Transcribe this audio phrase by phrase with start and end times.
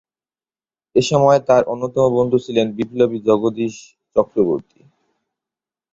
[0.95, 3.73] এসময় তার অন্যতম বন্ধু ছিলেন বিপ্লবী জগদীশ
[4.15, 4.81] চক্রবর্তী।